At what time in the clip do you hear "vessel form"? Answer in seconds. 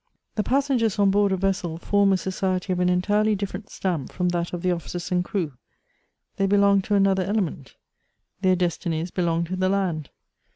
1.37-2.11